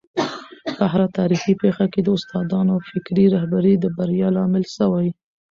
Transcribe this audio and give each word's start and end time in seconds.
په 0.75 0.83
هره 0.91 1.07
تاریخي 1.17 1.53
پېښه 1.61 1.85
کي 1.93 1.99
د 2.03 2.07
استادانو 2.17 2.73
فکري 2.89 3.25
رهبري 3.35 3.73
د 3.77 3.85
بریا 3.97 4.29
لامل 4.37 4.63
سوی. 4.77 5.07